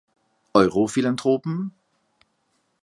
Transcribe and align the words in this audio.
Euro-Philanthropen? 0.55 1.69